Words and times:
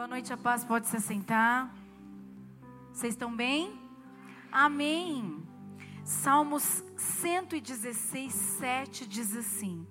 Boa 0.00 0.08
noite, 0.08 0.32
a 0.32 0.36
paz. 0.38 0.64
Pode 0.64 0.86
se 0.88 0.96
assentar. 0.96 1.70
Vocês 2.90 3.12
estão 3.12 3.36
bem? 3.36 3.78
Amém. 4.50 5.46
Salmos 6.02 6.82
116, 6.96 8.32
7 8.32 9.06
diz 9.06 9.36
assim: 9.36 9.86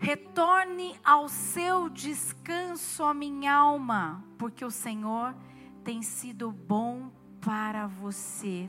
Retorne 0.00 0.98
ao 1.04 1.28
seu 1.28 1.88
descanso, 1.88 3.04
a 3.04 3.14
minha 3.14 3.54
alma, 3.54 4.24
porque 4.36 4.64
o 4.64 4.70
Senhor 4.70 5.32
tem 5.84 6.02
sido 6.02 6.50
bom 6.50 7.08
para 7.40 7.86
você. 7.86 8.68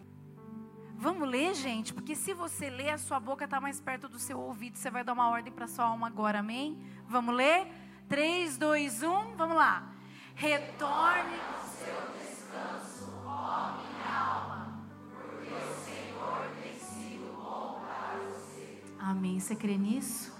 Vamos 0.96 1.28
ler, 1.28 1.56
gente? 1.56 1.92
Porque 1.92 2.16
se 2.16 2.36
você 2.36 2.70
ler, 2.70 2.90
a 2.90 3.00
sua 3.00 3.20
boca 3.20 3.46
está 3.46 3.60
mais 3.60 3.82
perto 3.82 4.08
do 4.08 4.20
seu 4.20 4.40
ouvido. 4.40 4.78
Você 4.78 4.92
vai 4.92 5.04
dar 5.04 5.14
uma 5.14 5.28
ordem 5.28 5.52
para 5.52 5.66
sua 5.66 5.86
alma 5.86 6.06
agora, 6.06 6.38
amém? 6.38 6.80
Vamos 7.08 7.34
ler? 7.34 7.68
3, 8.08 8.60
2, 8.60 9.02
1, 9.02 9.36
vamos 9.36 9.58
lá. 9.58 9.96
Retorne 10.38 11.38
ao 11.40 11.66
seu 11.66 11.96
descanso, 12.20 13.10
ó 13.26 13.78
minha 13.78 14.18
alma, 14.18 14.86
porque 15.10 15.50
o 15.50 15.86
Senhor 15.86 16.50
tem 16.62 16.78
sido 16.78 17.34
bom 17.42 17.80
para 17.80 18.18
você. 18.28 18.84
Amém. 19.00 19.40
Você 19.40 19.56
crê 19.56 19.78
nisso? 19.78 20.34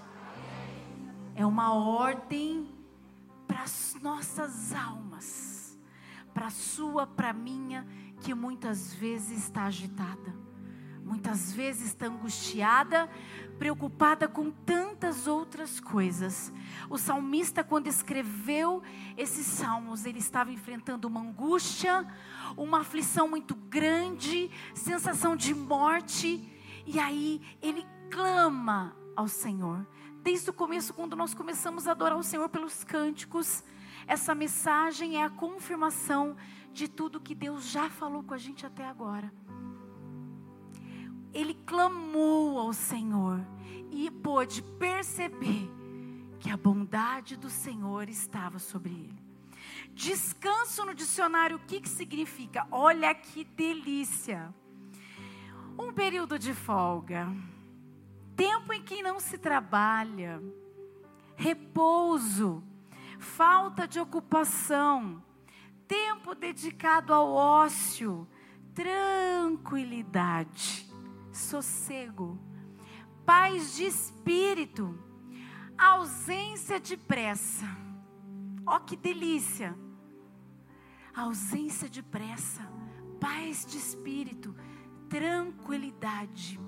É 1.34 1.46
uma 1.46 1.72
ordem 1.72 2.70
para 3.48 3.62
as 3.62 3.96
nossas 4.02 4.74
almas, 4.74 5.78
para 6.34 6.48
a 6.48 6.50
sua, 6.50 7.06
para 7.06 7.30
a 7.30 7.32
minha, 7.32 7.86
que 8.20 8.34
muitas 8.34 8.92
vezes 8.94 9.44
está 9.44 9.64
agitada, 9.64 10.34
muitas 11.06 11.52
vezes 11.52 11.86
está 11.86 12.06
angustiada, 12.06 13.08
preocupada 13.60 14.26
com 14.26 14.50
tantas 14.50 15.28
outras 15.28 15.78
coisas. 15.78 16.52
O 16.90 16.98
salmista, 16.98 17.62
quando 17.62 17.86
escreveu 17.86 18.82
esses 19.16 19.46
salmos, 19.46 20.04
ele 20.04 20.18
estava 20.18 20.50
enfrentando 20.50 21.06
uma 21.06 21.20
angústia, 21.20 22.04
uma 22.56 22.80
aflição 22.80 23.28
muito 23.28 23.54
grande, 23.54 24.50
sensação 24.74 25.36
de 25.36 25.54
morte, 25.54 26.52
e 26.84 26.98
aí 26.98 27.40
ele 27.62 27.86
clama 28.10 28.96
ao 29.14 29.28
Senhor. 29.28 29.86
Desde 30.22 30.50
o 30.50 30.52
começo, 30.52 30.92
quando 30.92 31.14
nós 31.14 31.34
começamos 31.34 31.86
a 31.86 31.92
adorar 31.92 32.18
o 32.18 32.24
Senhor 32.24 32.48
pelos 32.48 32.82
cânticos, 32.82 33.62
essa 34.08 34.34
mensagem 34.34 35.18
é 35.18 35.24
a 35.24 35.30
confirmação 35.30 36.36
de 36.72 36.88
tudo 36.88 37.20
que 37.20 37.34
Deus 37.34 37.70
já 37.70 37.88
falou 37.88 38.24
com 38.24 38.34
a 38.34 38.38
gente 38.38 38.66
até 38.66 38.84
agora 38.84 39.32
ele 41.36 41.54
clamou 41.66 42.58
ao 42.58 42.72
Senhor 42.72 43.44
e 43.90 44.10
pôde 44.10 44.62
perceber 44.62 45.70
que 46.40 46.50
a 46.50 46.56
bondade 46.56 47.36
do 47.36 47.50
Senhor 47.50 48.08
estava 48.08 48.58
sobre 48.58 48.92
ele. 48.92 49.22
Descanso 49.92 50.86
no 50.86 50.94
dicionário, 50.94 51.56
o 51.56 51.60
que, 51.60 51.82
que 51.82 51.90
significa? 51.90 52.66
Olha 52.70 53.14
que 53.14 53.44
delícia! 53.44 54.54
Um 55.78 55.92
período 55.92 56.38
de 56.38 56.54
folga, 56.54 57.30
tempo 58.34 58.72
em 58.72 58.82
que 58.82 59.02
não 59.02 59.20
se 59.20 59.36
trabalha, 59.36 60.42
repouso, 61.36 62.64
falta 63.18 63.86
de 63.86 64.00
ocupação, 64.00 65.22
tempo 65.86 66.34
dedicado 66.34 67.12
ao 67.12 67.30
ócio, 67.30 68.26
tranquilidade 68.74 70.85
sossego, 71.36 72.38
paz 73.24 73.76
de 73.76 73.84
espírito, 73.84 74.98
ausência 75.76 76.80
de 76.80 76.96
pressa. 76.96 77.66
Ó 78.66 78.76
oh, 78.76 78.80
que 78.80 78.96
delícia! 78.96 79.76
Ausência 81.14 81.88
de 81.88 82.02
pressa, 82.02 82.62
paz 83.20 83.64
de 83.64 83.78
espírito, 83.78 84.54
tranquilidade. 85.08 86.60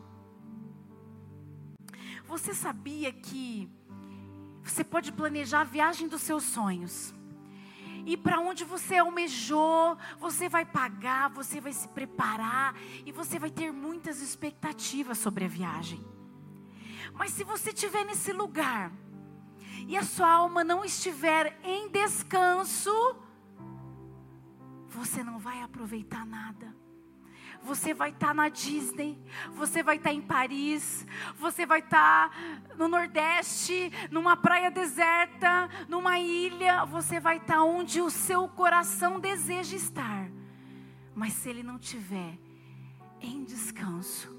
Você 2.25 2.55
sabia 2.55 3.13
que 3.13 3.71
você 4.63 4.85
pode 4.85 5.13
planejar 5.13 5.63
a 5.63 5.65
viagem 5.65 6.09
dos 6.09 6.23
seus 6.23 6.45
sonhos? 6.45 7.15
E 8.07 8.17
para 8.17 8.41
onde 8.41 8.65
você 8.65 8.97
almejou, 8.97 9.97
você 10.19 10.49
vai 10.49 10.65
pagar, 10.65 11.29
você 11.31 11.61
vai 11.61 11.73
se 11.73 11.89
preparar 11.89 12.75
e 13.05 13.13
você 13.13 13.39
vai 13.39 13.51
ter 13.51 13.73
muitas 13.73 14.21
expectativas 14.21 15.19
sobre 15.19 15.45
a 15.45 15.49
viagem. 15.49 16.05
Mas 17.15 17.33
se 17.33 17.45
você 17.45 17.71
estiver 17.71 18.05
nesse 18.05 18.33
lugar 18.33 18.93
e 19.87 19.97
a 19.97 20.03
sua 20.03 20.31
alma 20.31 20.63
não 20.63 20.85
estiver 20.85 21.59
em 21.65 21.89
descanso, 21.89 22.93
você 24.89 25.23
não 25.23 25.39
vai 25.39 25.63
aproveitar 25.63 26.25
nada. 26.25 26.75
Você 27.63 27.93
vai 27.93 28.11
estar 28.11 28.29
tá 28.29 28.35
na 28.35 28.49
Disney, 28.49 29.19
você 29.55 29.83
vai 29.83 29.97
estar 29.97 30.11
tá 30.11 30.15
em 30.15 30.23
Paris, 30.23 31.07
você 31.39 31.67
vai 31.67 31.81
estar 31.81 32.31
tá 32.31 32.37
no 32.77 32.89
Nordeste, 32.89 33.93
numa 34.11 34.37
praia 34.37 34.71
deserta, 34.71 35.69
numa 35.89 36.19
ilha, 36.19 36.85
você 36.85 37.21
vai 37.21 37.37
estar 37.37 37.57
tá 37.57 37.65
onde 37.65 38.01
o 38.01 38.11
seu 38.11 38.49
coração 38.49 39.21
deseja 39.21 39.77
estar. 39.77 40.31
Mas 41.15 41.35
se 41.35 41.49
ele 41.49 41.63
não 41.63 41.79
tiver 41.79 42.39
em 43.21 43.45
descanso, 43.45 44.35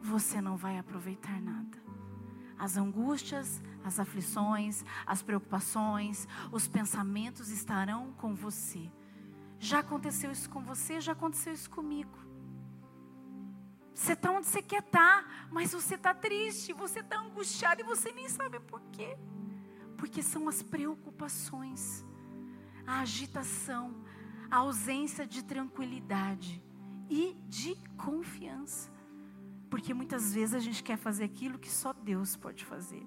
você 0.00 0.40
não 0.40 0.56
vai 0.56 0.78
aproveitar 0.78 1.40
nada. 1.40 1.80
As 2.58 2.76
angústias, 2.76 3.62
as 3.84 3.98
aflições, 3.98 4.84
as 5.06 5.22
preocupações, 5.22 6.28
os 6.52 6.68
pensamentos 6.68 7.50
estarão 7.50 8.12
com 8.12 8.34
você. 8.34 8.90
Já 9.58 9.78
aconteceu 9.78 10.30
isso 10.30 10.50
com 10.50 10.62
você, 10.62 11.00
já 11.00 11.12
aconteceu 11.12 11.52
isso 11.52 11.70
comigo. 11.70 12.31
Você 13.94 14.14
está 14.14 14.30
onde 14.30 14.46
você 14.46 14.62
quer 14.62 14.82
estar, 14.82 15.22
tá, 15.22 15.48
mas 15.50 15.72
você 15.72 15.94
está 15.94 16.14
triste, 16.14 16.72
você 16.72 17.00
está 17.00 17.20
angustiado 17.20 17.82
e 17.82 17.84
você 17.84 18.10
nem 18.12 18.28
sabe 18.28 18.58
por 18.60 18.80
quê. 18.92 19.16
Porque 19.96 20.22
são 20.22 20.48
as 20.48 20.62
preocupações, 20.62 22.04
a 22.86 23.00
agitação, 23.00 24.02
a 24.50 24.56
ausência 24.56 25.26
de 25.26 25.44
tranquilidade 25.44 26.62
e 27.08 27.36
de 27.48 27.76
confiança. 27.96 28.90
Porque 29.68 29.94
muitas 29.94 30.34
vezes 30.34 30.54
a 30.54 30.58
gente 30.58 30.82
quer 30.82 30.96
fazer 30.96 31.24
aquilo 31.24 31.58
que 31.58 31.70
só 31.70 31.92
Deus 31.92 32.36
pode 32.36 32.64
fazer. 32.64 33.06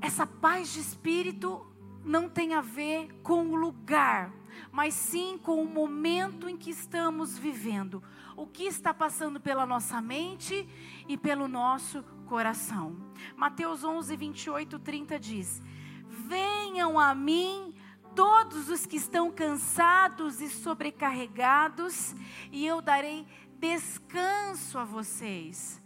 Essa 0.00 0.26
paz 0.26 0.72
de 0.72 0.80
espírito 0.80 1.69
não 2.04 2.28
tem 2.28 2.54
a 2.54 2.60
ver 2.60 3.08
com 3.22 3.48
o 3.48 3.56
lugar 3.56 4.32
mas 4.70 4.94
sim 4.94 5.38
com 5.38 5.62
o 5.62 5.66
momento 5.66 6.48
em 6.48 6.56
que 6.56 6.70
estamos 6.70 7.38
vivendo, 7.38 8.02
o 8.36 8.46
que 8.46 8.64
está 8.64 8.92
passando 8.92 9.40
pela 9.40 9.66
nossa 9.66 10.00
mente 10.00 10.68
e 11.08 11.16
pelo 11.16 11.48
nosso 11.48 12.02
coração. 12.26 12.96
Mateus 13.36 13.84
11, 13.84 14.16
28, 14.16 14.78
30 14.78 15.18
diz: 15.18 15.62
Venham 16.08 16.98
a 16.98 17.14
mim 17.14 17.74
todos 18.14 18.68
os 18.68 18.86
que 18.86 18.96
estão 18.96 19.30
cansados 19.30 20.40
e 20.40 20.48
sobrecarregados, 20.48 22.14
e 22.50 22.66
eu 22.66 22.80
darei 22.80 23.26
descanso 23.58 24.78
a 24.78 24.84
vocês. 24.84 25.80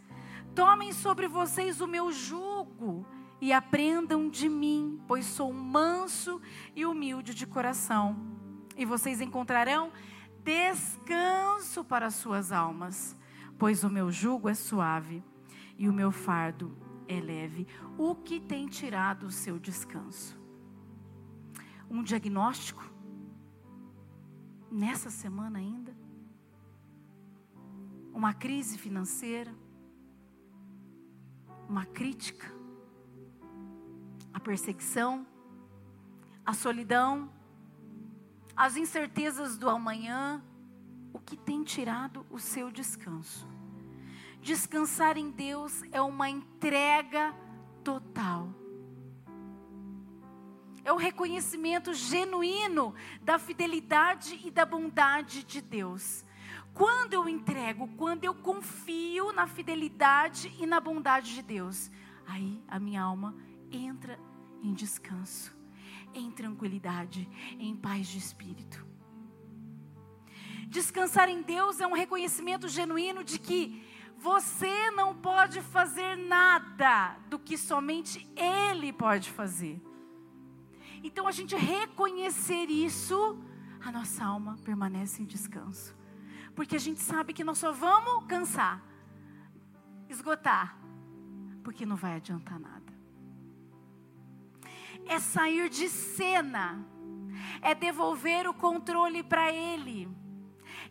Tomem 0.55 0.93
sobre 0.93 1.27
vocês 1.27 1.81
o 1.81 1.87
meu 1.87 2.13
jugo 2.13 3.05
e 3.45 3.53
aprendam 3.53 4.31
de 4.31 4.49
mim, 4.49 4.99
pois 5.07 5.27
sou 5.27 5.53
manso 5.53 6.41
e 6.75 6.87
humilde 6.87 7.35
de 7.35 7.47
coração 7.47 8.17
e 8.75 8.87
vocês 8.87 9.21
encontrarão 9.21 9.93
descanso 10.43 11.85
para 11.85 12.11
suas 12.11 12.51
almas, 12.51 13.15
pois 13.59 13.85
o 13.85 13.91
meu 13.91 14.11
jugo 14.11 14.49
é 14.49 14.55
suave 14.55 15.23
e 15.77 15.91
o 15.91 15.93
meu 15.93 16.11
fardo 16.11 16.75
é 17.07 17.21
leve. 17.21 17.67
O 17.99 18.15
que 18.15 18.41
tem 18.41 18.67
tirado 18.67 19.27
o 19.27 19.31
seu 19.31 19.59
descanso? 19.59 20.41
Um 21.91 22.03
diagnóstico? 22.03 22.91
Nessa 24.73 25.11
semana 25.11 25.59
ainda? 25.59 25.95
Uma 28.11 28.33
crise 28.33 28.79
financeira? 28.79 29.55
Uma 31.69 31.85
crítica? 31.85 32.64
Perseguição? 34.45 35.27
A 36.47 36.53
solidão? 36.53 37.31
as 38.57 38.77
incertezas 38.77 39.57
do 39.57 39.69
amanhã, 39.69 40.43
o 41.13 41.19
que 41.19 41.37
tem 41.37 41.65
tirado 41.65 42.25
o 42.31 42.39
seu 42.39 42.71
descanso. 42.71 43.49
Descansar 44.41 45.17
em 45.17 45.31
Deus 45.31 45.83
é 45.91 46.01
uma 46.01 46.29
entrega 46.29 47.35
total. 47.83 48.49
É 50.85 50.93
o 50.93 50.97
reconhecimento 50.97 51.95
genuíno 51.95 52.95
da 53.23 53.39
fidelidade 53.39 54.41
e 54.45 54.51
da 54.51 54.67
bondade 54.67 55.43
de 55.43 55.61
Deus. 55.61 56.25
Quando 56.75 57.15
eu 57.15 57.29
entrego, 57.29 57.89
quando 57.97 58.25
eu 58.25 58.35
confio 58.35 59.33
na 59.33 59.47
fidelidade 59.47 60.55
e 60.61 60.67
na 60.67 60.79
bondade 60.79 61.35
de 61.35 61.43
Deus, 61.43 61.91
aí 62.27 62.63
a 62.69 62.79
minha 62.79 63.03
alma 63.03 63.35
entra 63.71 64.19
em 64.65 64.73
descanso 64.73 65.55
em 66.15 66.31
tranquilidade, 66.31 67.29
em 67.59 67.77
paz 67.77 68.07
de 68.07 68.19
espírito. 68.19 68.87
Descansar 70.69 71.29
em 71.29 71.43
Deus 71.43 71.81
é 71.81 71.87
um 71.87 71.93
reconhecimento 71.93 72.69
genuíno 72.69 73.23
de 73.23 73.39
que 73.39 73.85
você 74.17 74.91
não 74.93 75.15
pode 75.15 75.61
fazer 75.61 76.17
nada 76.17 77.17
do 77.29 77.39
que 77.39 77.59
somente 77.59 78.27
Ele 78.37 78.93
pode 78.93 79.31
fazer. 79.31 79.81
Então, 81.03 81.29
a 81.29 81.33
gente 81.33 81.55
reconhecer 81.55 82.71
isso, 82.71 83.39
a 83.85 83.93
nossa 83.93 84.25
alma 84.25 84.57
permanece 84.65 85.23
em 85.23 85.27
descanso. 85.27 85.95
Porque 86.55 86.77
a 86.77 86.81
gente 86.81 87.01
sabe 87.01 87.33
que 87.33 87.45
nós 87.45 87.59
só 87.59 87.73
vamos 87.73 88.25
cansar, 88.27 88.83
esgotar, 90.09 90.79
porque 91.63 91.85
não 91.85 91.97
vai 91.97 92.15
adiantar 92.15 92.59
nada. 92.59 92.94
É 95.07 95.19
sair 95.19 95.69
de 95.69 95.89
cena, 95.89 96.85
é 97.61 97.75
devolver 97.75 98.49
o 98.49 98.55
controle 98.55 99.23
para 99.23 99.53
Ele 99.53 100.09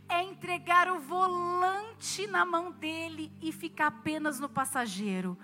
é 0.09 0.21
entregar 0.23 0.91
o 0.91 0.99
volante 0.99 2.27
na 2.27 2.45
mão 2.45 2.71
dele 2.71 3.31
e 3.41 3.51
ficar 3.51 3.87
apenas 3.87 4.39
no 4.39 4.49
passageiro. 4.49 5.37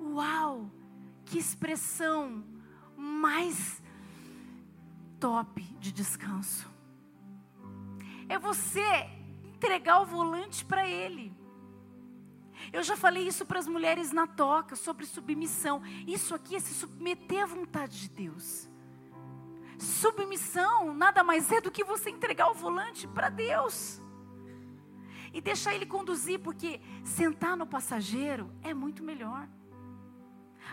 Uau! 0.00 0.70
Que 1.24 1.38
expressão 1.38 2.44
mais 2.96 3.82
top 5.18 5.62
de 5.78 5.92
descanso. 5.92 6.70
É 8.28 8.38
você 8.38 8.82
entregar 9.54 10.00
o 10.00 10.06
volante 10.06 10.64
para 10.64 10.86
ele. 10.86 11.34
Eu 12.70 12.82
já 12.82 12.96
falei 12.96 13.26
isso 13.26 13.46
para 13.46 13.58
as 13.58 13.66
mulheres 13.66 14.12
na 14.12 14.26
toca 14.26 14.76
sobre 14.76 15.06
submissão. 15.06 15.82
Isso 16.06 16.34
aqui 16.34 16.56
é 16.56 16.60
se 16.60 16.74
submeter 16.74 17.42
à 17.42 17.46
vontade 17.46 18.00
de 18.00 18.08
Deus. 18.10 18.68
Submissão 19.78 20.94
nada 20.94 21.24
mais 21.24 21.50
é 21.50 21.60
do 21.60 21.70
que 21.70 21.82
você 21.82 22.10
entregar 22.10 22.50
o 22.50 22.54
volante 22.54 23.08
para 23.08 23.28
Deus 23.28 24.00
e 25.32 25.40
deixar 25.40 25.74
ele 25.74 25.86
conduzir, 25.86 26.38
porque 26.40 26.80
sentar 27.02 27.56
no 27.56 27.66
passageiro 27.66 28.52
é 28.62 28.74
muito 28.74 29.02
melhor. 29.02 29.48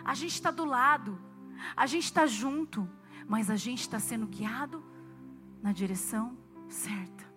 A 0.03 0.13
gente 0.13 0.33
está 0.33 0.51
do 0.51 0.65
lado, 0.65 1.19
a 1.75 1.85
gente 1.85 2.05
está 2.05 2.25
junto, 2.27 2.89
mas 3.27 3.49
a 3.49 3.55
gente 3.55 3.81
está 3.81 3.99
sendo 3.99 4.27
guiado 4.27 4.83
na 5.61 5.71
direção 5.71 6.37
certa. 6.67 7.27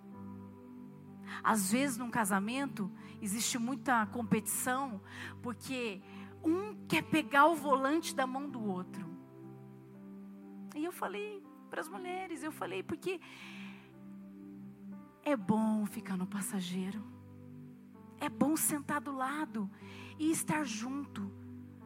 Às 1.42 1.72
vezes, 1.72 1.96
num 1.96 2.10
casamento, 2.10 2.90
existe 3.22 3.56
muita 3.56 4.04
competição, 4.06 5.00
porque 5.40 6.02
um 6.42 6.74
quer 6.88 7.02
pegar 7.02 7.46
o 7.46 7.54
volante 7.54 8.14
da 8.14 8.26
mão 8.26 8.50
do 8.50 8.60
outro. 8.60 9.06
E 10.74 10.84
eu 10.84 10.90
falei 10.90 11.40
para 11.70 11.80
as 11.80 11.88
mulheres, 11.88 12.42
eu 12.42 12.50
falei, 12.50 12.82
porque 12.82 13.20
é 15.22 15.36
bom 15.36 15.86
ficar 15.86 16.16
no 16.16 16.26
passageiro. 16.26 17.02
É 18.18 18.28
bom 18.28 18.56
sentar 18.56 19.00
do 19.00 19.12
lado 19.12 19.70
e 20.18 20.30
estar 20.30 20.64
junto, 20.64 21.30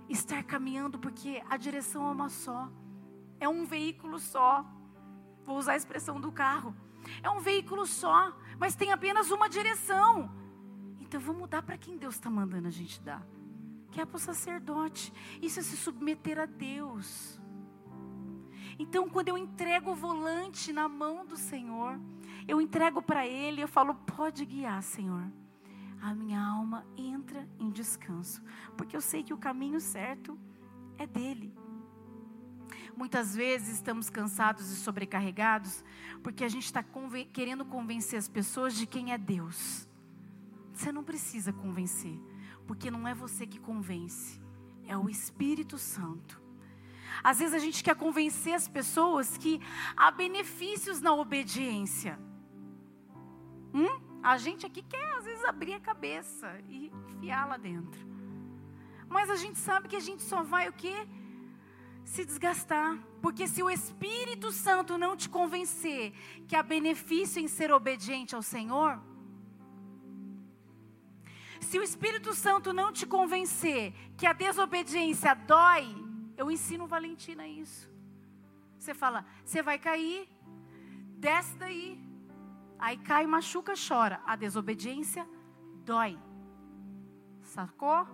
estar 0.09 0.43
caminhando, 0.43 0.99
porque 0.99 1.43
a 1.49 1.57
direção 1.57 2.07
é 2.09 2.11
uma 2.13 2.29
só, 2.29 2.71
é 3.39 3.49
um 3.49 3.65
veículo 3.65 4.19
só. 4.19 4.65
Vou 5.45 5.59
usar 5.59 5.73
a 5.73 5.77
expressão 5.77 6.21
do 6.21 6.33
carro. 6.33 6.75
É 7.23 7.31
um 7.31 7.41
veículo 7.41 7.87
só, 7.87 8.37
mas 8.59 8.75
tem 8.75 8.91
apenas 8.91 9.31
uma 9.31 9.49
direção. 9.49 10.31
Então 11.07 11.21
vamos 11.21 11.49
dar 11.49 11.63
para 11.63 11.79
quem 11.79 11.97
Deus 11.97 12.17
está 12.17 12.29
mandando 12.29 12.69
a 12.69 12.71
gente 12.71 13.01
dar, 13.01 13.27
que 13.91 14.01
é 14.01 14.05
para 14.05 14.17
o 14.17 14.21
sacerdote. 14.21 15.13
Isso 15.41 15.61
é 15.61 15.63
se 15.63 15.77
submeter 15.77 16.39
a 16.39 16.47
Deus. 16.47 17.41
Então, 18.79 19.09
quando 19.09 19.29
eu 19.29 19.39
entrego 19.39 19.93
o 19.93 19.95
volante 19.95 20.71
na 20.71 20.87
mão 20.87 21.25
do 21.25 21.37
Senhor, 21.37 21.99
eu 22.47 22.61
entrego 22.61 23.01
para 23.01 23.27
Ele, 23.27 23.63
eu 23.63 23.69
falo: 23.69 23.95
pode 23.95 24.45
guiar, 24.45 24.83
Senhor 24.83 25.33
a 26.01 26.15
minha 26.15 26.41
alma 26.41 26.87
entra 26.97 27.49
em 27.59 27.71
descanso, 27.71 28.43
porque 28.77 28.97
eu 28.97 29.01
sei 29.01 29.23
que 29.23 29.35
o 29.35 29.39
caminho 29.39 29.81
certo 29.81 30.39
é 30.99 31.07
dele. 31.07 31.53
Muitas 32.97 33.35
vezes 33.35 33.75
estamos 33.75 34.09
cansados 34.09 34.71
e 34.71 34.77
sobrecarregados 34.77 35.85
porque 36.23 36.45
a 36.45 36.49
gente 36.49 36.65
está 36.65 36.83
conven 36.83 37.27
querendo 37.27 37.65
convencer 37.65 38.19
as 38.19 38.29
pessoas 38.29 38.75
de 38.75 38.87
quem 38.87 39.13
é 39.13 39.19
Deus. 39.19 39.89
Você 40.77 40.93
não 40.93 41.03
precisa 41.03 41.55
convencer, 41.55 42.21
porque 42.67 42.91
não 42.91 43.09
é 43.09 43.15
você 43.15 43.47
que 43.47 43.59
convence, 43.59 44.39
é 44.87 44.95
o 44.95 45.09
Espírito 45.09 45.79
Santo. 45.79 46.39
Às 47.25 47.39
vezes 47.39 47.55
a 47.55 47.59
gente 47.59 47.83
quer 47.83 47.97
convencer 47.97 48.53
as 48.53 48.69
pessoas 48.69 49.39
que 49.39 49.59
há 49.97 50.11
benefícios 50.11 51.01
na 51.01 51.15
obediência. 51.15 52.19
Hum? 53.73 53.89
A 54.23 54.37
gente 54.37 54.67
aqui 54.67 54.83
quer, 54.83 55.15
às 55.15 55.25
vezes, 55.25 55.45
abrir 55.47 55.73
a 55.73 55.81
cabeça 55.81 56.61
e 56.69 56.93
enfiar 57.09 57.47
lá 57.47 57.57
dentro. 57.57 58.07
Mas 59.09 59.31
a 59.31 59.37
gente 59.37 59.59
sabe 59.59 59.89
que 59.89 59.97
a 59.97 60.01
gente 60.01 60.23
só 60.23 60.43
vai 60.43 60.69
o 60.69 60.75
quê? 60.75 61.09
Se 62.05 62.23
desgastar. 62.23 62.99
Porque 63.23 63.49
se 63.49 63.63
o 63.63 63.71
Espírito 63.71 64.53
Santo 64.53 64.99
não 64.99 65.17
te 65.17 65.29
convencer 65.29 66.13
que 66.47 66.55
há 66.55 66.63
benefício 66.63 67.41
em 67.41 67.49
ser 67.49 67.73
obediente 67.73 68.35
ao 68.35 68.43
Senhor, 68.43 69.01
se 71.61 71.79
o 71.79 71.83
Espírito 71.83 72.35
Santo 72.35 72.73
não 72.73 72.93
te 72.93 73.07
convencer 73.07 73.93
que 74.17 74.27
a 74.27 74.33
desobediência 74.33 75.35
dói, 75.35 75.87
eu 76.37 76.51
ensino 76.51 76.87
Valentina 76.87 77.47
isso. 77.47 77.91
Você 78.79 78.95
fala, 78.95 79.25
você 79.45 79.63
vai 79.63 79.79
cair, 79.79 80.29
desce 81.19 81.57
daí. 81.57 82.01
Aí 82.79 82.97
cai, 82.99 83.27
machuca, 83.27 83.73
chora. 83.77 84.21
A 84.27 84.37
desobediência 84.37 85.27
dói. 85.85 86.19
Sacou? 87.43 88.07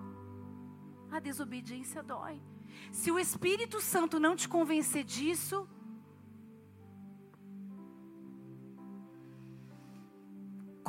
A 1.10 1.18
desobediência 1.18 2.02
dói. 2.02 2.40
Se 2.90 3.10
o 3.10 3.18
Espírito 3.18 3.80
Santo 3.80 4.18
não 4.18 4.36
te 4.36 4.48
convencer 4.48 5.04
disso, 5.04 5.68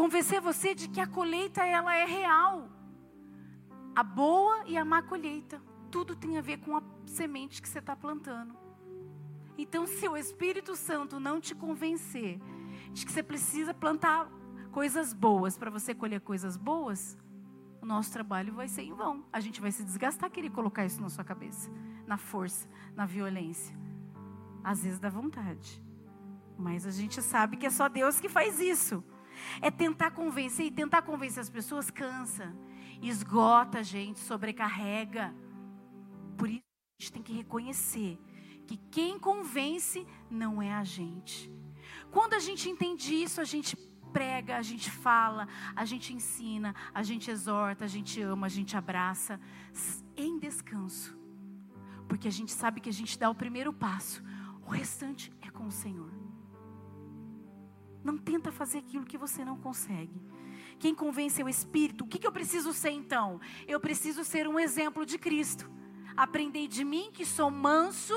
convencer 0.03 0.41
você 0.41 0.75
de 0.75 0.89
que 0.89 0.99
a 0.99 1.07
colheita 1.07 1.65
ela 1.65 1.95
é 1.95 2.03
real. 2.03 2.69
A 3.95 4.03
boa 4.03 4.65
e 4.67 4.77
a 4.77 4.83
má 4.83 5.01
colheita. 5.01 5.61
Tudo 5.89 6.13
tem 6.13 6.37
a 6.37 6.41
ver 6.41 6.57
com 6.57 6.75
a 6.75 6.83
semente 7.05 7.61
que 7.61 7.69
você 7.69 7.79
está 7.79 7.95
plantando. 7.95 8.53
Então, 9.57 9.87
se 9.87 10.05
o 10.09 10.17
Espírito 10.17 10.75
Santo 10.75 11.21
não 11.21 11.39
te 11.39 11.55
convencer 11.55 12.37
de 12.91 13.05
que 13.05 13.13
você 13.13 13.23
precisa 13.23 13.73
plantar 13.73 14.29
coisas 14.73 15.13
boas 15.13 15.57
para 15.57 15.71
você 15.71 15.95
colher 15.95 16.19
coisas 16.19 16.57
boas, 16.57 17.17
o 17.81 17.85
nosso 17.85 18.11
trabalho 18.11 18.53
vai 18.53 18.67
ser 18.67 18.81
em 18.81 18.93
vão. 18.93 19.23
A 19.31 19.39
gente 19.39 19.61
vai 19.61 19.71
se 19.71 19.85
desgastar 19.85 20.29
querer 20.29 20.49
colocar 20.49 20.85
isso 20.85 21.01
na 21.01 21.07
sua 21.07 21.23
cabeça, 21.23 21.71
na 22.05 22.17
força, 22.17 22.67
na 22.93 23.05
violência. 23.05 23.73
Às 24.61 24.83
vezes 24.83 24.99
dá 24.99 25.09
vontade. 25.09 25.81
Mas 26.57 26.85
a 26.85 26.91
gente 26.91 27.21
sabe 27.21 27.55
que 27.55 27.65
é 27.65 27.69
só 27.69 27.87
Deus 27.87 28.19
que 28.19 28.27
faz 28.27 28.59
isso. 28.59 29.01
É 29.61 29.69
tentar 29.69 30.11
convencer 30.11 30.65
e 30.65 30.71
tentar 30.71 31.01
convencer 31.01 31.41
as 31.41 31.49
pessoas 31.49 31.89
cansa, 31.89 32.53
esgota 33.01 33.79
a 33.79 33.83
gente, 33.83 34.19
sobrecarrega. 34.19 35.33
Por 36.37 36.49
isso 36.49 36.63
a 36.99 37.03
gente 37.03 37.13
tem 37.13 37.23
que 37.23 37.33
reconhecer 37.33 38.19
que 38.65 38.77
quem 38.89 39.19
convence 39.19 40.05
não 40.29 40.61
é 40.61 40.73
a 40.73 40.83
gente, 40.83 41.51
quando 42.11 42.35
a 42.35 42.39
gente 42.39 42.69
entende 42.69 43.15
isso, 43.15 43.41
a 43.41 43.43
gente 43.43 43.75
prega, 44.13 44.57
a 44.57 44.61
gente 44.61 44.91
fala, 44.91 45.47
a 45.75 45.83
gente 45.83 46.13
ensina, 46.13 46.75
a 46.93 47.01
gente 47.01 47.31
exorta, 47.31 47.85
a 47.85 47.87
gente 47.87 48.21
ama, 48.21 48.45
a 48.45 48.49
gente 48.49 48.77
abraça, 48.77 49.39
em 50.15 50.37
descanso. 50.37 51.17
Porque 52.07 52.27
a 52.27 52.31
gente 52.31 52.51
sabe 52.51 52.79
que 52.79 52.89
a 52.89 52.93
gente 52.93 53.17
dá 53.17 53.29
o 53.29 53.35
primeiro 53.35 53.73
passo, 53.73 54.23
o 54.65 54.69
restante 54.69 55.31
é 55.41 55.49
com 55.49 55.65
o 55.65 55.71
Senhor. 55.71 56.11
Não 58.03 58.17
tenta 58.17 58.51
fazer 58.51 58.79
aquilo 58.79 59.05
que 59.05 59.17
você 59.17 59.45
não 59.45 59.57
consegue. 59.57 60.21
Quem 60.79 60.93
convence 60.93 61.41
é 61.41 61.45
o 61.45 61.49
Espírito. 61.49 62.03
O 62.03 62.07
que, 62.07 62.19
que 62.19 62.27
eu 62.27 62.31
preciso 62.31 62.73
ser 62.73 62.91
então? 62.91 63.39
Eu 63.67 63.79
preciso 63.79 64.23
ser 64.23 64.47
um 64.47 64.59
exemplo 64.59 65.05
de 65.05 65.17
Cristo. 65.17 65.71
Aprendei 66.15 66.67
de 66.67 66.83
mim 66.83 67.09
que 67.11 67.25
sou 67.25 67.49
manso 67.49 68.13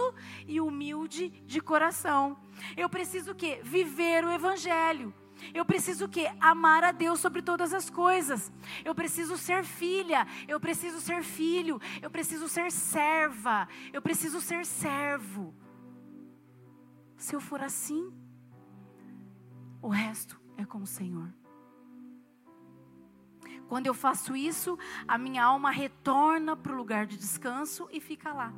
e 0.47 0.61
humilde 0.61 1.31
de 1.47 1.61
coração. 1.61 2.37
Eu 2.77 2.89
preciso 2.89 3.33
o 3.33 3.35
quê? 3.35 3.61
Viver 3.63 4.25
o 4.25 4.31
evangelho. 4.31 5.15
Eu 5.53 5.65
preciso 5.65 6.07
o 6.07 6.09
quê? 6.09 6.31
Amar 6.41 6.83
a 6.85 6.93
Deus 6.93 7.21
sobre 7.21 7.43
todas 7.43 7.73
as 7.73 7.91
coisas. 7.91 8.53
Eu 8.85 8.95
preciso 8.95 9.37
ser 9.37 9.65
filha, 9.65 10.27
eu 10.49 10.59
preciso 10.59 11.01
ser 11.01 11.23
filho, 11.23 11.81
eu 12.01 12.11
preciso 12.11 12.49
ser 12.49 12.71
serva, 12.73 13.69
eu 13.93 14.01
preciso 14.01 14.41
ser 14.41 14.65
servo. 14.65 15.55
Se 17.17 17.35
eu 17.35 17.41
for 17.41 17.63
assim, 17.63 18.13
o 19.87 19.89
resto 19.89 20.41
é 20.57 20.65
com 20.65 20.79
o 20.79 20.87
Senhor. 20.87 21.33
Quando 23.69 23.87
eu 23.87 23.95
faço 23.95 24.35
isso, 24.35 24.77
a 25.07 25.17
minha 25.17 25.45
alma 25.45 25.71
retorna 25.71 26.57
para 26.57 26.73
o 26.73 26.77
lugar 26.77 27.07
de 27.07 27.17
descanso 27.17 27.89
e 27.93 28.01
fica 28.01 28.33
lá. 28.33 28.53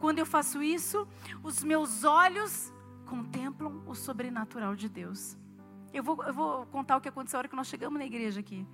Quando 0.00 0.18
eu 0.18 0.24
faço 0.24 0.62
isso, 0.62 1.06
os 1.42 1.62
meus 1.62 2.02
olhos 2.02 2.72
contemplam 3.04 3.82
o 3.86 3.94
sobrenatural 3.94 4.74
de 4.74 4.88
Deus. 4.88 5.36
Eu 5.92 6.02
vou, 6.02 6.24
eu 6.24 6.32
vou 6.32 6.64
contar 6.66 6.96
o 6.96 7.00
que 7.02 7.10
aconteceu 7.10 7.36
na 7.36 7.40
hora 7.40 7.48
que 7.48 7.56
nós 7.56 7.66
chegamos 7.66 7.98
na 7.98 8.06
igreja 8.06 8.40
aqui. 8.40 8.66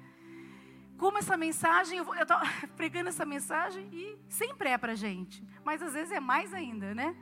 Como 0.97 1.18
essa 1.18 1.37
mensagem, 1.37 1.99
eu 1.99 2.14
estou 2.14 2.38
pregando 2.76 3.08
essa 3.08 3.26
mensagem 3.26 3.88
e 3.92 4.16
sempre 4.28 4.68
é 4.68 4.78
para 4.78 4.94
gente, 4.94 5.44
mas 5.64 5.82
às 5.82 5.94
vezes 5.94 6.12
é 6.12 6.20
mais 6.20 6.54
ainda, 6.54 6.94
né? 6.94 7.16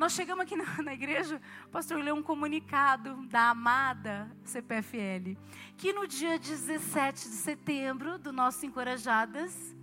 Nós 0.00 0.12
chegamos 0.12 0.44
aqui 0.44 0.56
na, 0.56 0.64
na, 0.82 0.94
igreja, 0.94 1.38
o 1.66 1.68
pastor 1.68 1.98
leu 1.98 2.14
um 2.14 2.22
comunicado 2.22 3.16
da 3.26 3.50
amada 3.50 4.34
CPFL, 4.44 5.36
que 5.76 5.92
no 5.92 6.06
dia 6.06 6.38
17 6.38 7.28
de 7.28 7.34
setembro 7.34 8.18
do 8.18 8.32
nosso 8.32 8.64
Encorajadas, 8.64 9.76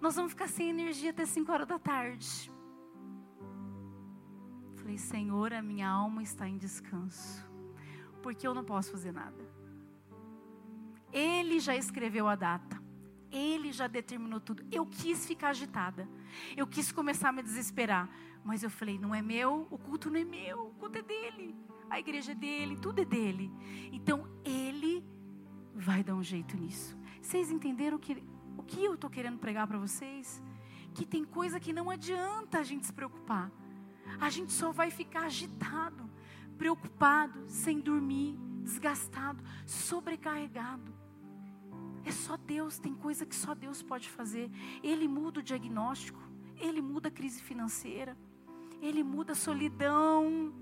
nós 0.00 0.16
vamos 0.16 0.32
ficar 0.32 0.48
sem 0.48 0.70
energia 0.70 1.10
até 1.10 1.26
5 1.26 1.52
horas 1.52 1.66
da 1.66 1.78
tarde. 1.78 2.50
Falei, 4.76 4.96
Senhor, 4.96 5.52
a 5.52 5.60
minha 5.60 5.90
alma 5.90 6.22
está 6.22 6.48
em 6.48 6.56
descanso, 6.56 7.46
porque 8.22 8.46
eu 8.46 8.54
não 8.54 8.64
posso 8.64 8.92
fazer 8.92 9.12
nada. 9.12 9.46
Ele 11.12 11.60
já 11.60 11.76
escreveu 11.76 12.28
a 12.28 12.34
data. 12.34 12.82
Ele 13.30 13.72
já 13.72 13.88
determinou 13.88 14.40
tudo. 14.40 14.64
Eu 14.72 14.86
quis 14.86 15.26
ficar 15.26 15.48
agitada. 15.48 16.08
Eu 16.56 16.66
quis 16.66 16.90
começar 16.90 17.28
a 17.28 17.32
me 17.32 17.42
desesperar. 17.42 18.08
Mas 18.44 18.62
eu 18.62 18.70
falei: 18.70 18.98
não 18.98 19.14
é 19.14 19.22
meu, 19.22 19.66
o 19.70 19.78
culto 19.78 20.10
não 20.10 20.20
é 20.20 20.24
meu, 20.24 20.66
o 20.66 20.74
culto 20.74 20.98
é 20.98 21.02
dele. 21.02 21.56
A 21.90 21.98
igreja 21.98 22.32
é 22.32 22.34
dele, 22.34 22.76
tudo 22.76 23.00
é 23.00 23.04
dele. 23.04 23.50
Então 23.92 24.28
ele 24.44 25.04
vai 25.74 26.02
dar 26.04 26.14
um 26.14 26.22
jeito 26.22 26.56
nisso. 26.56 26.96
Vocês 27.20 27.50
entenderam 27.50 27.98
que, 27.98 28.22
o 28.56 28.62
que 28.62 28.84
eu 28.84 28.94
estou 28.94 29.10
querendo 29.10 29.38
pregar 29.38 29.66
para 29.66 29.78
vocês? 29.78 30.42
Que 30.94 31.04
tem 31.04 31.24
coisa 31.24 31.58
que 31.58 31.72
não 31.72 31.90
adianta 31.90 32.58
a 32.58 32.62
gente 32.62 32.86
se 32.86 32.92
preocupar 32.92 33.50
a 34.20 34.30
gente 34.30 34.52
só 34.52 34.72
vai 34.72 34.90
ficar 34.90 35.24
agitado, 35.24 36.10
preocupado, 36.56 37.44
sem 37.48 37.80
dormir, 37.80 38.36
desgastado, 38.62 39.42
sobrecarregado. 39.66 40.94
É 42.04 42.12
só 42.12 42.36
Deus, 42.36 42.78
tem 42.78 42.94
coisa 42.94 43.24
que 43.24 43.34
só 43.34 43.54
Deus 43.54 43.82
pode 43.82 44.08
fazer. 44.08 44.50
Ele 44.82 45.08
muda 45.08 45.40
o 45.40 45.42
diagnóstico, 45.42 46.20
ele 46.56 46.82
muda 46.82 47.08
a 47.08 47.12
crise 47.12 47.42
financeira, 47.42 48.16
ele 48.86 49.02
muda 49.02 49.32
a 49.32 49.36
solidão. 49.36 50.52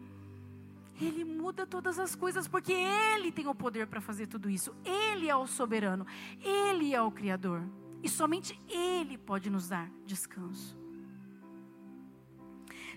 Ele 1.00 1.24
muda 1.24 1.66
todas 1.66 1.98
as 1.98 2.14
coisas 2.14 2.46
porque 2.46 2.72
Ele 2.72 3.32
tem 3.32 3.48
o 3.48 3.54
poder 3.54 3.86
para 3.88 4.00
fazer 4.00 4.28
tudo 4.28 4.48
isso. 4.48 4.74
Ele 4.84 5.28
é 5.28 5.34
o 5.34 5.46
soberano, 5.46 6.06
Ele 6.40 6.94
é 6.94 7.02
o 7.02 7.10
Criador. 7.10 7.62
E 8.02 8.08
somente 8.08 8.58
Ele 8.68 9.18
pode 9.18 9.50
nos 9.50 9.68
dar 9.68 9.90
descanso. 10.06 10.78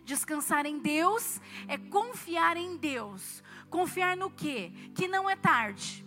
Descansar 0.03 0.67
em 0.67 0.77
Deus 0.77 1.41
é 1.67 1.77
confiar 1.77 2.57
em 2.57 2.77
Deus. 2.77 3.43
Confiar 3.71 4.15
no 4.15 4.29
quê? 4.29 4.71
Que 4.93 5.07
não 5.07 5.27
é 5.27 5.35
tarde. 5.35 6.05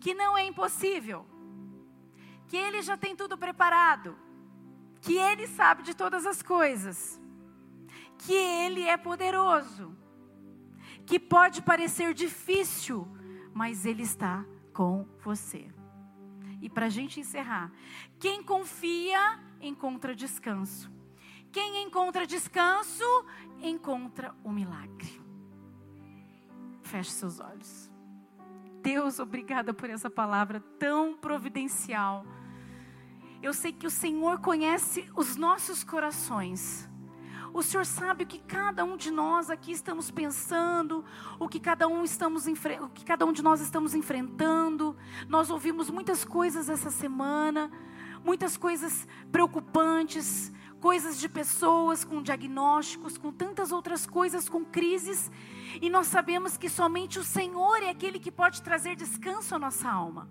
Que 0.00 0.14
não 0.14 0.38
é 0.38 0.46
impossível. 0.46 1.26
Que 2.48 2.56
Ele 2.56 2.80
já 2.80 2.96
tem 2.96 3.14
tudo 3.14 3.36
preparado. 3.36 4.16
Que 5.02 5.18
Ele 5.18 5.46
sabe 5.46 5.82
de 5.82 5.94
todas 5.94 6.24
as 6.24 6.42
coisas. 6.42 7.20
Que 8.18 8.34
Ele 8.34 8.82
é 8.82 8.96
poderoso. 8.96 9.96
Que 11.04 11.18
pode 11.18 11.62
parecer 11.62 12.14
difícil, 12.14 13.06
mas 13.54 13.86
Ele 13.86 14.02
está 14.02 14.44
com 14.72 15.06
você. 15.22 15.68
E 16.60 16.68
para 16.68 16.86
a 16.86 16.90
gente 16.90 17.20
encerrar, 17.20 17.72
quem 18.18 18.42
confia 18.42 19.38
encontra 19.60 20.14
descanso. 20.14 20.90
Quem 21.52 21.82
encontra 21.84 22.26
descanso, 22.26 23.04
encontra 23.62 24.34
o 24.44 24.50
milagre. 24.50 25.22
Feche 26.82 27.10
seus 27.10 27.40
olhos. 27.40 27.90
Deus, 28.82 29.18
obrigada 29.18 29.74
por 29.74 29.90
essa 29.90 30.08
palavra 30.08 30.60
tão 30.78 31.16
providencial. 31.16 32.24
Eu 33.42 33.52
sei 33.52 33.72
que 33.72 33.86
o 33.86 33.90
Senhor 33.90 34.40
conhece 34.40 35.10
os 35.16 35.36
nossos 35.36 35.82
corações. 35.82 36.88
O 37.52 37.62
Senhor 37.62 37.86
sabe 37.86 38.24
o 38.24 38.26
que 38.26 38.38
cada 38.38 38.84
um 38.84 38.96
de 38.96 39.10
nós 39.10 39.50
aqui 39.50 39.72
estamos 39.72 40.10
pensando, 40.10 41.04
o 41.38 41.48
que 41.48 41.60
cada 41.60 41.88
um 41.88 42.04
estamos 42.04 42.46
o 42.46 42.88
que 42.88 43.04
cada 43.04 43.24
um 43.24 43.32
de 43.32 43.42
nós 43.42 43.60
estamos 43.60 43.94
enfrentando. 43.94 44.96
Nós 45.28 45.50
ouvimos 45.50 45.90
muitas 45.90 46.24
coisas 46.24 46.68
essa 46.68 46.90
semana, 46.90 47.70
muitas 48.24 48.56
coisas 48.56 49.06
preocupantes, 49.30 50.52
coisas 50.80 51.18
de 51.18 51.28
pessoas 51.28 52.04
com 52.04 52.22
diagnósticos, 52.22 53.16
com 53.16 53.32
tantas 53.32 53.72
outras 53.72 54.06
coisas, 54.06 54.48
com 54.48 54.64
crises, 54.64 55.30
e 55.80 55.88
nós 55.88 56.06
sabemos 56.06 56.56
que 56.56 56.68
somente 56.68 57.18
o 57.18 57.24
Senhor 57.24 57.82
é 57.82 57.90
aquele 57.90 58.18
que 58.18 58.30
pode 58.30 58.62
trazer 58.62 58.94
descanso 58.96 59.54
à 59.54 59.58
nossa 59.58 59.90
alma. 59.90 60.28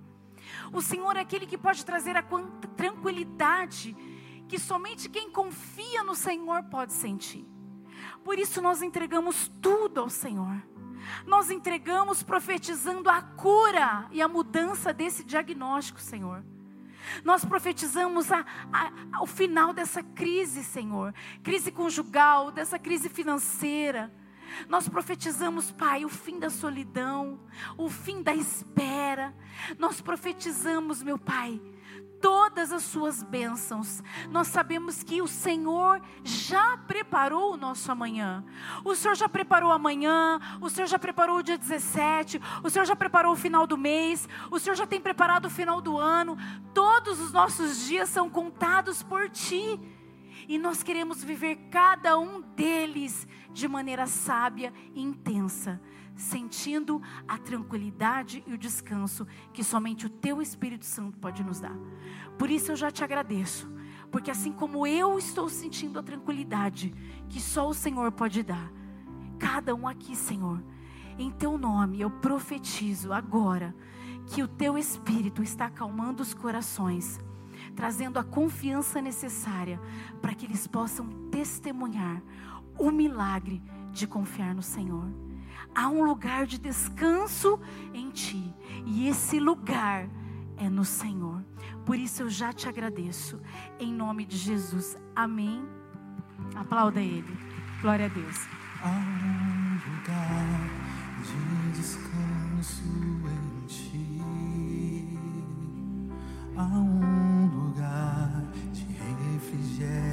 O 0.71 0.81
Senhor 0.81 1.17
é 1.17 1.21
aquele 1.21 1.45
que 1.45 1.57
pode 1.57 1.83
trazer 1.83 2.15
a 2.15 2.23
tranquilidade 2.75 3.95
que 4.47 4.59
somente 4.59 5.09
quem 5.09 5.29
confia 5.29 6.03
no 6.03 6.15
Senhor 6.15 6.63
pode 6.63 6.93
sentir. 6.93 7.45
Por 8.23 8.39
isso 8.39 8.61
nós 8.61 8.81
entregamos 8.81 9.51
tudo 9.61 9.99
ao 9.99 10.09
Senhor. 10.09 10.61
Nós 11.25 11.51
entregamos 11.51 12.23
profetizando 12.23 13.09
a 13.09 13.21
cura 13.21 14.07
e 14.11 14.21
a 14.21 14.27
mudança 14.27 14.91
desse 14.91 15.23
diagnóstico, 15.23 15.99
Senhor. 15.99 16.43
Nós 17.23 17.45
profetizamos 17.45 18.31
a, 18.31 18.43
a, 18.73 19.21
o 19.21 19.27
final 19.27 19.73
dessa 19.73 20.01
crise, 20.01 20.63
Senhor, 20.63 21.13
crise 21.43 21.71
conjugal, 21.71 22.51
dessa 22.51 22.79
crise 22.79 23.09
financeira. 23.09 24.11
Nós 24.67 24.87
profetizamos, 24.87 25.71
Pai, 25.71 26.05
o 26.05 26.09
fim 26.09 26.39
da 26.39 26.49
solidão, 26.49 27.39
o 27.77 27.89
fim 27.89 28.23
da 28.23 28.33
espera. 28.33 29.35
Nós 29.77 30.01
profetizamos, 30.01 31.03
meu 31.03 31.17
Pai, 31.17 31.61
todas 32.25 32.71
as 32.71 32.83
suas 32.83 33.21
bênçãos. 33.21 34.01
Nós 34.31 34.47
sabemos 34.47 35.03
que 35.03 35.21
o 35.21 35.27
Senhor 35.27 36.01
já 36.23 36.75
preparou 36.75 37.53
o 37.53 37.57
nosso 37.57 37.91
amanhã. 37.91 38.43
O 38.83 38.95
Senhor 38.95 39.13
já 39.15 39.29
preparou 39.29 39.71
amanhã, 39.71 40.39
o 40.59 40.69
Senhor 40.69 40.87
já 40.87 40.97
preparou 40.97 41.37
o 41.37 41.43
dia 41.43 41.57
17, 41.57 42.41
o 42.63 42.69
Senhor 42.69 42.85
já 42.85 42.95
preparou 42.95 43.33
o 43.33 43.35
final 43.35 43.67
do 43.67 43.77
mês, 43.77 44.27
o 44.49 44.57
Senhor 44.57 44.75
já 44.75 44.87
tem 44.87 44.99
preparado 44.99 45.45
o 45.45 45.51
final 45.51 45.79
do 45.79 45.99
ano. 45.99 46.35
Todos 46.73 47.19
os 47.19 47.31
nossos 47.31 47.85
dias 47.85 48.09
são 48.09 48.27
contados 48.27 49.03
por 49.03 49.29
Ti. 49.29 49.79
E 50.47 50.57
nós 50.57 50.81
queremos 50.81 51.23
viver 51.23 51.55
cada 51.69 52.17
um 52.17 52.41
deles 52.41 53.27
de 53.51 53.67
maneira 53.67 54.07
sábia 54.07 54.73
e 54.93 55.01
intensa 55.01 55.79
sentindo 56.15 57.01
a 57.27 57.37
tranquilidade 57.37 58.43
e 58.47 58.53
o 58.53 58.57
descanso 58.57 59.27
que 59.53 59.63
somente 59.63 60.05
o 60.05 60.09
Teu 60.09 60.41
Espírito 60.41 60.85
Santo 60.85 61.17
pode 61.17 61.43
nos 61.43 61.59
dar. 61.59 61.77
Por 62.37 62.49
isso 62.49 62.71
eu 62.71 62.75
já 62.75 62.89
te 62.89 63.03
agradeço, 63.03 63.69
porque 64.11 64.31
assim 64.31 64.51
como 64.51 64.87
eu 64.87 65.17
estou 65.17 65.49
sentindo 65.49 65.99
a 65.99 66.03
tranquilidade 66.03 66.93
que 67.29 67.41
só 67.41 67.67
o 67.67 67.73
Senhor 67.73 68.11
pode 68.11 68.43
dar, 68.43 68.71
cada 69.37 69.75
um 69.75 69.87
aqui, 69.87 70.15
Senhor, 70.15 70.63
em 71.17 71.31
Teu 71.31 71.57
nome 71.57 72.01
eu 72.01 72.09
profetizo 72.09 73.11
agora 73.11 73.75
que 74.27 74.41
o 74.41 74.47
Teu 74.47 74.77
Espírito 74.77 75.43
está 75.43 75.65
acalmando 75.65 76.23
os 76.23 76.33
corações 76.33 77.19
trazendo 77.75 78.17
a 78.17 78.23
confiança 78.23 79.01
necessária 79.01 79.79
para 80.21 80.33
que 80.33 80.45
eles 80.45 80.65
possam 80.67 81.07
testemunhar 81.29 82.21
o 82.77 82.91
milagre 82.91 83.61
de 83.91 84.07
confiar 84.07 84.53
no 84.53 84.61
Senhor 84.61 85.24
há 85.75 85.89
um 85.89 86.03
lugar 86.03 86.47
de 86.47 86.57
descanso 86.57 87.59
em 87.93 88.09
ti, 88.09 88.53
e 88.85 89.07
esse 89.07 89.39
lugar 89.39 90.07
é 90.57 90.69
no 90.69 90.85
Senhor. 90.85 91.43
Por 91.85 91.97
isso 91.97 92.23
eu 92.23 92.29
já 92.29 92.53
te 92.53 92.67
agradeço, 92.69 93.39
em 93.79 93.93
nome 93.93 94.25
de 94.25 94.37
Jesus. 94.37 94.97
Amém. 95.15 95.63
Aplauda 96.55 97.01
Ele. 97.01 97.37
Glória 97.81 98.05
a 98.05 98.09
Deus. 98.09 98.47
Há 98.81 98.89
um 98.89 99.73
lugar 99.91 100.69
de 101.21 101.77
descanso 101.77 102.83
em 102.83 103.65
ti. 103.67 104.21
Há 106.55 106.63
um 106.63 107.47
lugar 107.47 108.45
de 108.71 108.85
refrigério 108.85 110.04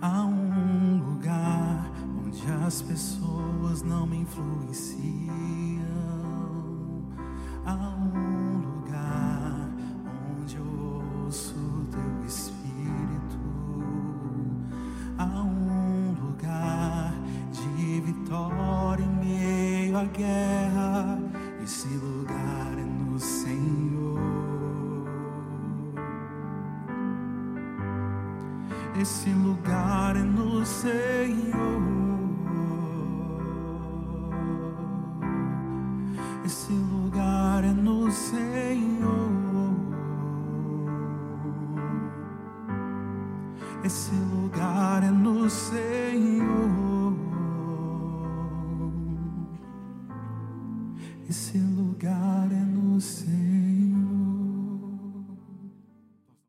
Há 0.00 0.24
um 0.24 0.98
lugar 0.98 1.90
onde 2.24 2.42
as 2.66 2.82
pessoas 2.82 3.82
não 3.82 4.06
me 4.06 4.18
influenciam. 4.18 5.02
Há 7.64 7.74
um 7.74 8.45
Esse 29.00 29.28
lugar 29.28 30.16
é 30.16 30.22
no 30.22 30.64
Senhor. 30.64 32.15